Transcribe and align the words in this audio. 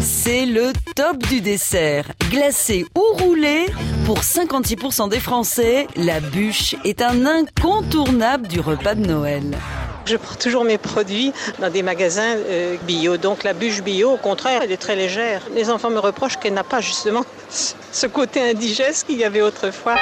C'est 0.00 0.46
le 0.46 0.72
top 0.96 1.18
du 1.18 1.42
dessert. 1.42 2.06
Glacé 2.30 2.86
ou 2.96 3.22
roulé, 3.22 3.66
pour 4.06 4.20
56% 4.20 5.10
des 5.10 5.20
Français, 5.20 5.86
la 5.94 6.20
bûche 6.20 6.74
est 6.84 7.02
un 7.02 7.26
incontournable 7.26 8.48
du 8.48 8.60
repas 8.60 8.94
de 8.94 9.06
Noël. 9.06 9.58
Je 10.06 10.16
prends 10.16 10.36
toujours 10.36 10.64
mes 10.64 10.78
produits 10.78 11.32
dans 11.60 11.70
des 11.70 11.82
magasins 11.82 12.34
euh, 12.36 12.76
bio. 12.86 13.18
Donc 13.18 13.44
la 13.44 13.52
bûche 13.52 13.82
bio, 13.82 14.12
au 14.12 14.16
contraire, 14.16 14.62
elle 14.62 14.72
est 14.72 14.78
très 14.78 14.96
légère. 14.96 15.42
Les 15.54 15.68
enfants 15.70 15.90
me 15.90 15.98
reprochent 15.98 16.38
qu'elle 16.38 16.54
n'a 16.54 16.64
pas 16.64 16.80
justement 16.80 17.24
ce 17.92 18.06
côté 18.06 18.40
indigeste 18.40 19.06
qu'il 19.06 19.18
y 19.18 19.24
avait 19.24 19.42
autrefois. 19.42 19.96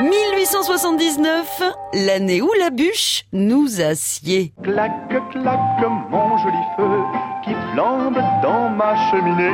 1879, 0.00 1.62
l'année 1.94 2.40
où 2.40 2.50
la 2.60 2.70
bûche 2.70 3.24
nous 3.32 3.80
assied. 3.80 4.52
Clac, 4.62 4.92
clac, 5.08 5.58
mon 6.10 6.38
joli 6.38 6.56
feu 6.76 7.29
qui 7.44 7.54
flambe 7.72 8.18
dans 8.42 8.68
ma 8.70 8.94
cheminée. 9.10 9.50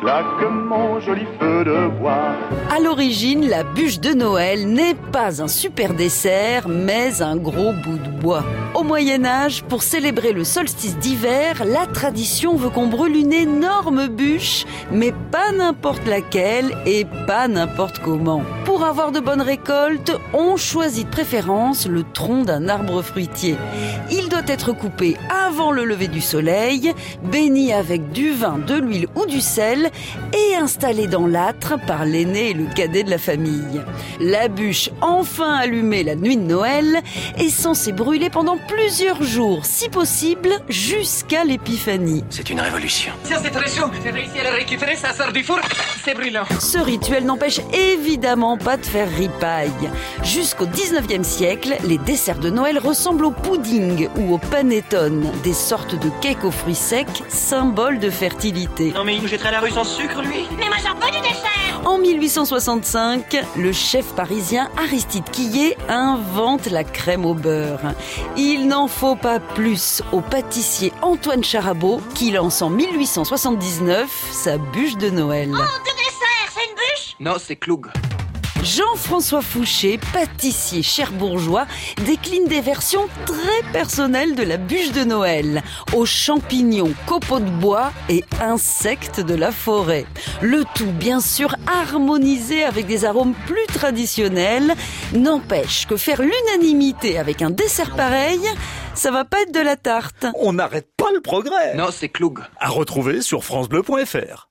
Claque 0.00 0.50
mon 0.50 1.00
joli 1.00 1.26
feu 1.38 1.64
de 1.64 1.88
bois. 2.00 2.34
À 2.70 2.80
l'origine, 2.80 3.48
la 3.48 3.62
bûche 3.62 4.00
de 4.00 4.14
Noël 4.14 4.66
n'est 4.66 4.96
pas 5.12 5.40
un 5.40 5.46
super 5.46 5.94
dessert, 5.94 6.68
mais 6.68 7.22
un 7.22 7.36
gros 7.36 7.72
bout 7.72 7.98
de 7.98 8.10
bois. 8.20 8.42
Au 8.74 8.82
Moyen 8.82 9.24
Âge, 9.24 9.62
pour 9.62 9.82
célébrer 9.82 10.32
le 10.32 10.42
solstice 10.42 10.98
d'hiver, 10.98 11.62
la 11.64 11.86
tradition 11.86 12.56
veut 12.56 12.70
qu'on 12.70 12.88
brûle 12.88 13.16
une 13.16 13.32
énorme 13.32 14.08
bûche, 14.08 14.64
mais 14.90 15.12
pas 15.30 15.52
n'importe 15.52 16.06
laquelle 16.06 16.76
et 16.84 17.06
pas 17.26 17.46
n'importe 17.46 18.00
comment. 18.00 18.42
Pour 18.64 18.84
avoir 18.84 19.12
de 19.12 19.20
bonnes 19.20 19.42
récoltes, 19.42 20.12
on 20.34 20.56
choisit 20.56 21.06
de 21.06 21.12
préférence 21.12 21.86
le 21.86 22.02
tronc 22.02 22.42
d'un 22.42 22.68
arbre 22.68 23.02
fruitier. 23.02 23.56
Il 24.10 24.28
doit 24.28 24.42
être 24.48 24.72
coupé 24.72 25.16
avant 25.46 25.70
le 25.70 25.84
lever 25.84 26.08
du 26.08 26.20
soleil, 26.20 26.92
béni 27.22 27.72
avec 27.72 28.10
du 28.10 28.32
vin, 28.32 28.58
de 28.58 28.74
l'huile 28.74 29.06
ou 29.14 29.26
du 29.26 29.40
sel 29.40 29.90
et 30.32 30.56
installé 30.56 31.06
dans 31.06 31.26
l'âtre 31.26 31.74
par 31.86 32.04
l'aîné 32.04 32.50
et 32.50 32.54
le 32.54 32.66
cadet 32.74 33.02
de 33.02 33.10
la 33.10 33.18
famille. 33.18 33.82
La 34.20 34.48
bûche, 34.48 34.90
enfin 35.00 35.54
allumée 35.54 36.02
la 36.02 36.14
nuit 36.14 36.36
de 36.36 36.42
Noël, 36.42 37.00
est 37.38 37.50
censée 37.50 37.92
brûler 37.92 38.30
pendant 38.30 38.56
plusieurs 38.56 39.22
jours, 39.22 39.64
si 39.64 39.88
possible 39.88 40.50
jusqu'à 40.68 41.44
l'épiphanie. 41.44 42.24
C'est 42.30 42.50
une 42.50 42.60
révolution. 42.60 43.12
Tiens, 43.24 43.38
c'est 43.42 43.50
très 43.50 43.68
chaud. 43.68 43.90
J'ai 44.04 44.10
réussi 44.10 44.38
à 44.40 44.50
le 44.50 44.56
récupérer, 44.56 44.96
ça 44.96 45.12
sort 45.12 45.32
du 45.32 45.42
four. 45.42 45.60
C'est 46.04 46.14
brûlant. 46.14 46.44
Ce 46.60 46.78
rituel 46.78 47.24
n'empêche 47.24 47.60
évidemment 47.72 48.56
pas 48.56 48.76
de 48.76 48.84
faire 48.84 49.08
ripaille. 49.08 49.70
Jusqu'au 50.22 50.66
19e 50.66 51.22
siècle, 51.22 51.76
les 51.84 51.98
desserts 51.98 52.38
de 52.38 52.50
Noël 52.50 52.78
ressemblent 52.78 53.26
au 53.26 53.30
pudding 53.30 54.08
ou 54.16 54.34
au 54.34 54.38
panettone, 54.38 55.26
des 55.42 55.52
sortes 55.52 55.94
de 55.94 56.10
cakes 56.20 56.44
aux 56.44 56.50
fruits 56.50 56.74
secs, 56.74 57.06
symbole 57.28 57.98
de 57.98 58.10
fertilité. 58.10 58.92
Non, 58.92 59.04
mais 59.04 59.16
il 59.16 59.22
nous 59.22 59.28
jetterait 59.28 59.50
la 59.50 59.60
rue 59.60 59.70
sans 59.70 59.84
sucre, 59.84 60.22
lui. 60.22 60.46
Mais 60.58 60.66
moi 60.66 60.76
j'en 60.82 60.94
veux 60.94 61.10
du 61.12 61.20
dessert 61.20 61.80
En 61.84 61.98
1865, 61.98 63.36
le 63.56 63.72
chef 63.72 64.06
parisien 64.14 64.68
Aristide 64.76 65.24
Quillet 65.30 65.76
invente 65.88 66.66
la 66.66 66.84
crème 66.84 67.24
au 67.24 67.34
beurre. 67.34 67.94
Il 68.36 68.68
n'en 68.68 68.88
faut 68.88 69.16
pas 69.16 69.40
plus 69.40 70.02
au 70.12 70.20
pâtissier 70.20 70.92
Antoine 71.02 71.44
Charabot 71.44 72.00
qui 72.14 72.30
lance 72.30 72.62
en 72.62 72.70
1879 72.70 74.08
sa 74.32 74.58
bûche 74.58 74.96
de 74.96 75.10
Noël. 75.10 75.50
Oh, 75.52 75.56
du 75.56 75.90
dessert, 75.96 76.52
c'est 76.54 76.64
une 76.68 76.74
bûche? 76.74 77.16
Non, 77.20 77.34
c'est 77.38 77.56
Cloug. 77.56 77.86
Jean-François 78.62 79.42
Fouché, 79.42 79.98
pâtissier 80.12 80.82
cherbourgeois, 80.84 81.66
décline 82.06 82.46
des 82.46 82.60
versions 82.60 83.08
très 83.26 83.72
personnelles 83.72 84.36
de 84.36 84.44
la 84.44 84.56
bûche 84.56 84.92
de 84.92 85.02
Noël, 85.02 85.62
aux 85.94 86.06
champignons, 86.06 86.94
copeaux 87.06 87.40
de 87.40 87.50
bois 87.50 87.92
et 88.08 88.24
insectes 88.40 89.18
de 89.18 89.34
la 89.34 89.50
forêt. 89.50 90.06
Le 90.42 90.62
tout, 90.76 90.92
bien 90.92 91.20
sûr, 91.20 91.56
harmonisé 91.66 92.62
avec 92.62 92.86
des 92.86 93.04
arômes 93.04 93.34
plus 93.46 93.66
traditionnels, 93.66 94.74
n'empêche 95.12 95.88
que 95.88 95.96
faire 95.96 96.22
l'unanimité 96.22 97.18
avec 97.18 97.42
un 97.42 97.50
dessert 97.50 97.96
pareil, 97.96 98.40
ça 98.94 99.10
va 99.10 99.24
pas 99.24 99.42
être 99.42 99.52
de 99.52 99.60
la 99.60 99.74
tarte. 99.76 100.26
On 100.38 100.52
n'arrête 100.52 100.88
pas 100.96 101.10
le 101.12 101.20
progrès. 101.20 101.74
Non, 101.74 101.88
c'est 101.90 102.08
Cloug. 102.08 102.38
À 102.60 102.68
retrouver 102.68 103.22
sur 103.22 103.42
francebleu.fr. 103.42 104.48